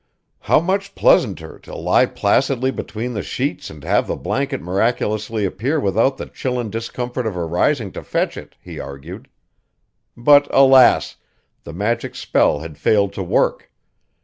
How 0.39 0.59
much 0.59 0.95
pleasanter 0.95 1.59
to 1.59 1.75
lie 1.75 2.07
placidly 2.07 2.71
between 2.71 3.13
the 3.13 3.21
sheets 3.21 3.69
and 3.69 3.83
have 3.83 4.07
the 4.07 4.15
blanket 4.15 4.59
miraculously 4.59 5.45
appear 5.45 5.79
without 5.79 6.17
the 6.17 6.25
chill 6.25 6.59
and 6.59 6.71
discomfort 6.71 7.27
of 7.27 7.37
arising 7.37 7.91
to 7.91 8.01
fetch 8.03 8.35
it, 8.35 8.55
he 8.59 8.79
argued! 8.79 9.27
But 10.17 10.47
alas! 10.49 11.17
the 11.65 11.73
magic 11.73 12.15
spell 12.15 12.61
had 12.61 12.79
failed 12.79 13.13
to 13.13 13.21
work. 13.21 13.71